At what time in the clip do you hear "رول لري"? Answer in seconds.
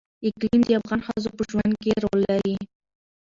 2.03-2.55